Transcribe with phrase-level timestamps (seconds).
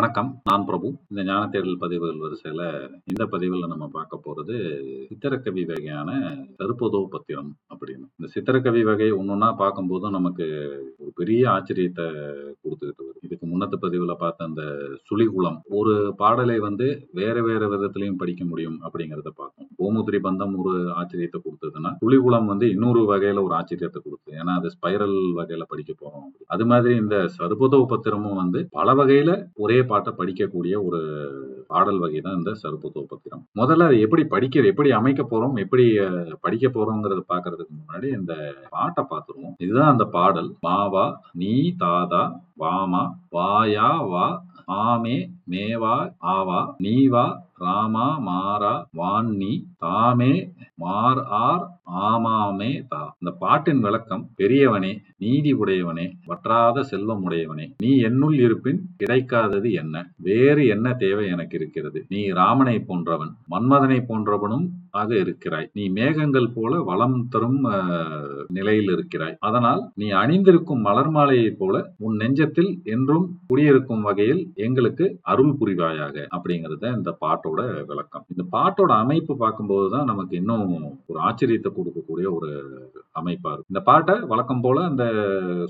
[0.00, 0.28] வணக்கம்.
[0.44, 0.88] நான் பிரபு.
[1.10, 2.62] இந்த ஞான தேடல் பதிவுகள் வரிசையில
[3.04, 4.54] இந்த பதிவுல நம்ம பார்க்க போறது
[5.08, 6.10] சித்திரக்கவி வகையான
[6.58, 8.06] கருப்பதோ பத்திரம் அப்படின்னு.
[8.18, 10.46] இந்த சித்திரக்கவி வகை ஒன்னொன்னா பார்க்கும்போது நமக்கு
[10.98, 12.06] ஒரு பெரிய ஆச்சரியத்தை
[12.62, 14.62] கொடுத்துக்கிட்டு வருது இதுக்கு முன்னத்து பதிவுல பார்த்த அந்த
[15.08, 19.68] சுழிகுளம் ஒரு பாடலை வந்து வேற வேற விதத்திலையும் படிக்க முடியும் அப்படிங்கறத பார்த்தோம்.
[19.76, 24.02] கோமுத்திரி பந்தம் ஒரு ஆச்சரியத்தை கொடுத்ததுன்னா சுழிகுளம் வந்து இன்னொரு வகையில ஒரு ஆச்சரியத்தை
[24.38, 26.26] ஏன்னா அது ஸ்பைரல் வகையில படிக்க போறோம்.
[26.46, 31.00] அது மாதிரி இந்த சர்பதோ பத்திரமும் வந்து பல வகையில ஒரே பாட்டை படிக்கக்கூடிய ஒரு
[31.66, 35.86] பாடல் வகை தான் இந்த சர்பதோ பத்திரம் முதல்ல அதை எப்படி படிக்க எப்படி அமைக்க போறோம் எப்படி
[36.40, 38.34] படிக்க போறோங்கிறத பாக்குறதுக்கு முன்னாடி இந்த
[38.70, 39.56] பாட்டை பார்த்துருவோம்.
[39.58, 40.50] இதுதான் அந்த பாடல்.
[40.66, 42.22] மாவா நீ தாதா
[42.56, 44.26] வாமா வாயா வா
[44.80, 45.14] ஆமே
[45.50, 45.94] மேவா
[46.32, 47.24] ஆவா நீவா
[47.58, 50.32] ராமா மாரா வான்னி தாமே
[50.74, 51.64] மார் ஆர்
[52.02, 59.68] ஆமாமே தா இந்த பாட்டின் விளக்கம் பெரியவனே நீதி உடையவனே வற்றாத செல்வம் உடையவனே நீ என்னுள் இருப்பின் கிடைக்காதது
[59.82, 59.96] என்ன?
[60.28, 61.98] வேறு என்ன தேவை எனக்கு இருக்கிறது?
[62.14, 64.66] நீ ராமனை போன்றவன் மன்மதனை போன்றவனும்
[65.00, 65.66] ஆக இருக்கிறாய்.
[65.78, 67.60] நீ மேகங்கள் போல வளம் தரும்
[68.56, 69.36] நிலையில் இருக்கிறாய்.
[69.48, 71.76] அதனால் நீ அணிந்திருக்கும் மலர் மாலையைப் போல
[72.06, 77.60] உன் நெஞ்சத்தில் என்றும் குடியிருக்கும் வகையில் எங்களுக்கு அருள் புரிவாயாக அப்படிங்கறது தான் இந்த பாட்டோட
[77.90, 78.26] விளக்கம்.
[78.32, 80.66] இந்த பாட்டோட அமைப்பு பார்க்கும்போது தான் நமக்கு இன்னும்
[81.10, 82.50] ஒரு ஆச்சரியத்தை கொடுக்கக்கூடிய ஒரு
[83.16, 85.04] அமைப்பார் இந்த பாட்டை வழக்கம் போல அந்த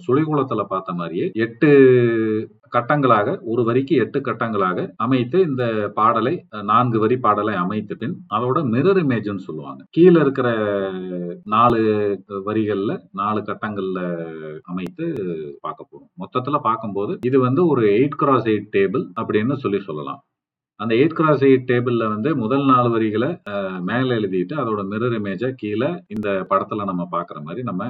[0.06, 1.68] சுழிகுளத்துல பார்த்த மாதிரியே எட்டு
[2.74, 6.34] கட்டங்களாக ஒரு வரிக்கு எட்டு கட்டங்களாக அமைத்து இந்த பாடலை
[6.70, 9.80] நான்கு வரி பாடலை அமைத்த பின் அதோட மிரர் இமேஜ்னு சொல்லுவாங்க.
[9.90, 10.48] கீழே இருக்கிற
[11.54, 11.80] நாலு
[12.48, 14.00] வரிகள்ல நாலு கட்டங்கள்ல
[14.72, 15.06] அமைத்து
[15.60, 16.10] பார்க்க போறோம்.
[16.22, 20.20] மொத்தத்துல பார்க்கும்போது இது வந்து ஒரு எயிட் கிராஸ் எயிட் டேபிள் அப்படின்னு சொல்லி சொல்லலாம்.
[20.80, 23.28] அந்த எயிட் கிராஸ் எயிட் டேபிள்ல வந்து முதல் நாலு வரிகளை
[23.80, 27.82] மேலே எழுதிட்டு அதோட மிரர் இமேஜை கீழே இந்த படத்துல நம்ம பாக்குற மாதிரி நம்ம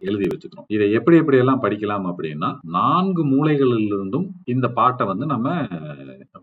[0.00, 0.66] எழுதி வச்சுக்கிறோம்.
[0.66, 5.46] இதை எப்படி எப்படி எல்லாம் படிக்கலாம் அப்படின்னா நான்கு மூலைகளில் இருந்தும் இந்த பாட்டை வந்து நம்ம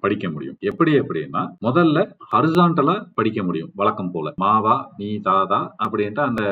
[0.04, 0.58] படிக்க முடியும்.
[0.70, 2.00] எப்படி எப்படின்னா முதல்ல
[2.34, 4.34] ஹரிசான்டலா படிக்க முடியும் வழக்கம் போல.
[4.44, 6.44] மாவா நீ தாதா அப்படின்ட்டு அந்த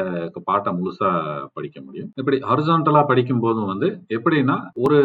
[0.50, 1.12] பாட்டை முழுசா
[1.58, 2.10] படிக்க முடியும்.
[2.22, 5.00] இப்படி ஹரிசான்டலா படிக்கும் போதும் வந்து எப்படின்னா ஒரு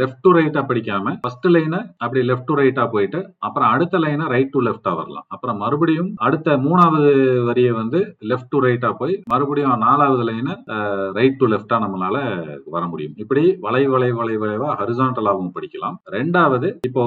[0.00, 4.52] லெஃப்ட் டு ரைட்டா படிக்காம ஃபர்ஸ்ட் லைனை அப்படி லெஃப்ட் டு ரைட்டா போயிட்டு அப்புறம் அடுத்த லைனை ரைட்
[4.54, 5.26] டு லெஃப்டா வரலாம்.
[5.34, 7.10] அப்புறம் மறுபடியும் அடுத்த மூணாவது
[7.48, 8.00] வரியை வந்து
[8.30, 10.54] லெஃப்ட் டு ரைட்டா போய் மறுபடியும் நாலாவது லைனை
[11.18, 12.16] ரைட் டு லெஃப்டா நம்மளால
[12.74, 13.14] வர முடியும்.
[13.22, 15.96] இப்படி வளை வளை வளை வளைவா ஹரிசான்டலாவும் படிக்கலாம்.
[16.16, 17.04] ரெண்டாவது இப்போ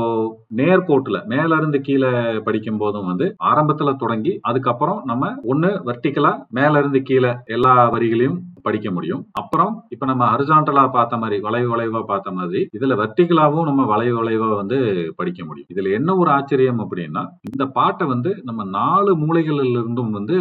[0.60, 6.80] நேர் நேர்கோட்டுல மேல இருந்து கீழே படிக்கும் போதும் வந்து ஆரம்பத்துல தொடங்கி அதுக்கப்புறம் நம்ம ஒண்ணு வெர்டிக்கலா மேல
[6.80, 9.22] இருந்து கீழே எல்லா வரிகளையும் படிக்க முடியும்.
[9.32, 14.50] அப்புறம் இப்ப நம்ம ஹரிசாண்டலா பார்த்த மாதிரி வளைவு வளைவா பார்த்த மாதிரி இதுல வெர்டிகலாவும் நம்ம வளைவு வளைவா
[14.56, 14.78] வந்து
[15.16, 15.70] படிக்க முடியும்.
[15.74, 20.38] இதுல என்ன ஒரு ஆச்சரியம் அப்படின்னா இந்த பாட்டை வந்து நம்ம நாலு மூலைகளில் இருந்தும் வந்து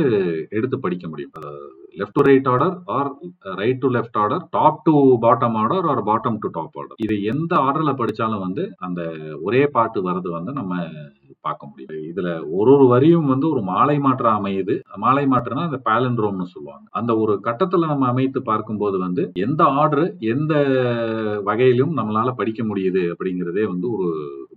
[0.51, 1.35] எடுத்து படிக்க முடியும்.
[1.97, 3.11] Left to right order or
[3.57, 7.53] right to left order top to bottom order or bottom to top order இது எந்த
[7.57, 9.01] ஆர்டர்ல படிச்சாலும் வந்து அந்த
[9.43, 10.73] ஒரே பாட்டு வர்றது வந்து நம்ம
[11.41, 11.91] பார்க்க முடியும்.
[12.11, 14.75] இதுல ஒரு ஒரு வரியும் வந்து ஒரு மாலை மாற்றம் அமையுது.
[14.97, 16.87] மாலை மாற்றம்னா அந்த பேலண்ட்ரோம்னு சொல்லுவாங்க.
[16.91, 20.55] அந்த ஒரு கட்டத்துல நம்ம அமைத்து பார்க்கும்போது வந்து எந்த ஆர்டர் எந்த
[21.43, 24.09] வகையிலும் நம்மளால படிக்க முடியுது அப்படிங்கிறதே வந்து ஒரு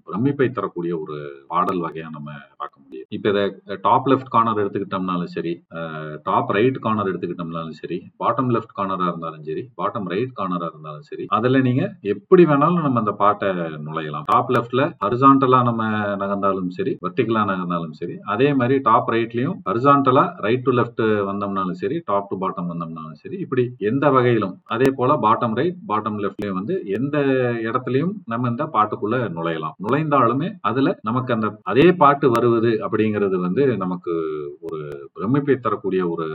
[0.09, 1.17] பிரமிப்பை தரக்கூடிய ஒரு
[1.51, 3.07] பாடல் வகையா நம்ம பார்க்க முடியும்.
[3.15, 3.43] இப்ப இதை
[3.85, 5.53] டாப் லெஃப்ட் கார்னர் எடுத்துக்கிட்டோம்னாலும் சரி
[6.27, 11.25] டாப் ரைட் கார்னர் எடுத்துக்கிட்டோம்னாலும் சரி பாட்டம் லெஃப்ட் கார்னரா இருந்தாலும் சரி பாட்டம் ரைட் கார்னரா இருந்தாலும் சரி
[11.37, 11.83] அதுல நீங்க
[12.13, 13.49] எப்படி வேணாலும் நம்ம அந்த பாட்டை
[13.87, 14.25] நுழையலாம்.
[14.31, 15.81] டாப் லெஃப்ட்ல ஹரிசான்டலா நம்ம
[16.23, 21.99] நகர்ந்தாலும் சரி வெர்டிகலா நகர்ந்தாலும் சரி அதே மாதிரி டாப் ரைட்லயும் ஹரிசான்டலா ரைட் டு லெஃப்ட் வந்தோம்னாலும் சரி
[22.09, 26.75] டாப் டு பாட்டம் வந்தோம்னாலும் சரி இப்படி எந்த வகையிலும் அதே போல பாட்டம் ரைட் பாட்டம் லெஃப்ட்லயும் வந்து
[26.97, 27.17] எந்த
[27.69, 29.75] இடத்துலயும் நம்ம இந்த பாட்டுக்குள்ள நுழையலாம்.
[30.01, 34.13] நுழைந்தாலுமே அதுல நமக்கு அந்த அதே பாட்டு வருவது அப்படிங்கிறது வந்து நமக்கு
[34.61, 34.79] ஒரு
[35.15, 36.27] பிரமிப்பை தரக்கூடிய ஒரு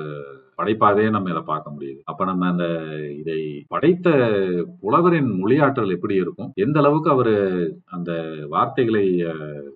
[0.59, 2.01] படைப்பாகவே நம்ம இதை பார்க்க முடியுது.
[2.11, 2.67] அப்ப நம்ம அந்த
[3.21, 3.41] இதை
[3.75, 4.09] படைத்த
[4.83, 6.51] புலவரின் மொழியாற்றல் எப்படி இருக்கும்?
[6.65, 7.35] எந்த அளவுக்கு அவரு
[7.97, 8.11] அந்த
[8.55, 9.05] வார்த்தைகளை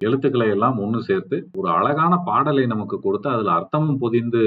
[0.07, 4.43] எழுத்துக்களை எல்லாம் ஒன்று சேர்த்து ஒரு அழகான பாடலை நமக்கு கொடுத்து அதுல அர்த்தமும் பொதிந்து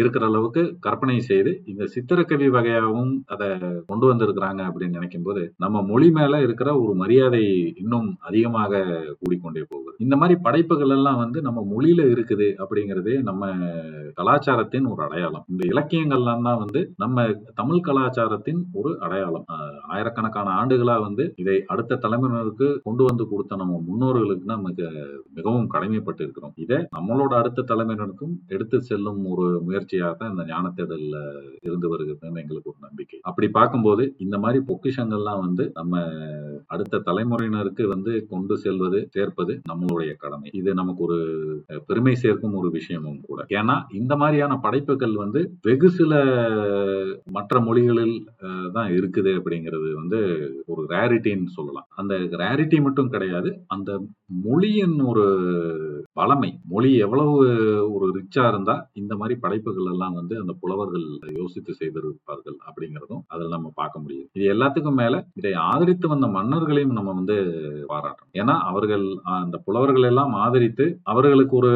[0.00, 3.48] இருக்கிற அளவுக்கு கற்பனை செய்து இந்த சித்திரக்கவி வகையாகவும் அதை
[3.90, 7.44] கொண்டு வந்திருக்கிறாங்க அப்படின்னு நினைக்கும் போது நம்ம மொழி மேல இருக்கிற ஒரு மரியாதை
[7.82, 8.82] இன்னும் அதிகமாக
[9.20, 9.94] கூடிக்கொண்டே போகுது.
[10.04, 13.50] இந்த மாதிரி படைப்புகள் எல்லாம் வந்து நம்ம மொழியில இருக்குது அப்படிங்கிறதே நம்ம
[14.20, 15.46] கலாச்சாரத்தின் ஒரு அடையாளம்.
[15.56, 17.22] இந்த இலக்கியங்கள்லாம் தான் வந்து நம்ம
[17.60, 19.44] தமிழ் கலாச்சாரத்தின் ஒரு அடையாளம்.
[19.94, 24.86] ஆயிரக்கணக்கான ஆண்டுகளா வந்து இதை அடுத்த தலைமுறையினருக்கு கொண்டு வந்து கொடுத்த நம்ம முன்னோர்களுக்கு நமக்கு
[25.36, 30.72] மிகவும் கடமைப்பட்டு இருக்கிறோம் இதை நம்மளோட அடுத்த தலைமுறையினருக்கும் எடுத்து செல்லும் ஒரு முயற்சியாக தான் இந்த ஞான
[31.66, 33.20] இருந்து வருகிறதுன்னு எங்களுக்கு ஒரு நம்பிக்கை.
[33.30, 36.02] அப்படி பார்க்கும்போது இந்த மாதிரி பொக்கிஷங்கள்லாம் வந்து நம்ம
[36.66, 40.48] அடுத்த தலைமுறையினருக்கு வந்து கொண்டு செல்வது சேர்ப்பது நம்மளுடைய கடமை.
[40.60, 41.18] இது நமக்கு ஒரு
[41.88, 43.40] பெருமை சேர்க்கும் ஒரு விஷயமும் கூட.
[43.60, 46.12] ஏன்னா இந்த மாதிரியான படைப்புகள் வந்து வெகு சில
[47.30, 48.16] மற்ற மொழிகளில்
[48.72, 50.20] தான் இருக்குது அப்படிங்கிறது வந்து
[50.66, 51.88] ஒரு ரேரிட்டின்னு சொல்லலாம்.
[51.96, 53.50] அந்த ரேரிட்டி மட்டும் கிடையாது.
[53.66, 53.90] அந்த
[54.42, 55.26] மொழியின் ஒரு
[56.16, 57.32] வளமை மொழி எவ்வளவு
[57.96, 61.06] ஒரு ரிச்சா இருந்தா இந்த மாதிரி படைப்புகள் எல்லாம் வந்து அந்த புலவர்கள்
[61.38, 67.14] யோசித்து செய்திருப்பார்கள் அப்படிங்கிறதும் அதில் நம்ம பார்க்க முடியும் இது எல்லாத்துக்கும் மேல இதை ஆதரித்து வந்த மன்னர்களையும் நம்ம
[67.18, 67.36] வந்து
[67.92, 68.32] பாராட்டணும்.
[68.40, 69.04] ஏன்னா அவர்கள்
[69.36, 71.72] அந்த புலவர்கள் எல்லாம் ஆதரித்து அவர்களுக்கு ஒரு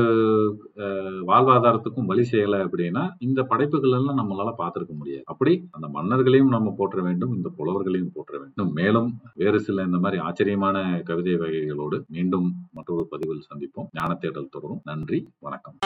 [0.84, 5.24] அஹ், வாழ்வாதாரத்துக்கும் வழி செய்யல அப்படின்னா இந்த படைப்புகள் எல்லாம் நம்மளால பார்த்துருக்க முடியாது.
[5.32, 8.70] அப்படி அந்த மன்னர்களையும் நம்ம போற்ற வேண்டும் இந்த புலவர்களையும் போற்ற வேண்டும்.
[8.80, 10.76] மேலும் வேறு சில இந்த மாதிரி ஆச்சரியமான
[11.10, 12.48] கவிதை வகைகளோடு மீண்டும்
[12.78, 13.88] மற்றொரு பதிவில் சந்திப்போம்.
[13.98, 14.80] ஞான தேடல் தொடரும்.
[14.84, 15.78] நன்றி வணக்கம்.